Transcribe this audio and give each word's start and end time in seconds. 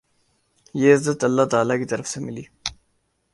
یہ 0.73 0.93
عزت 0.95 1.23
اللہ 1.23 1.45
تعالی 1.51 1.77
کی 1.77 1.85
طرف 1.85 2.07
سے 2.07 2.19
ملی۔ 2.19 2.43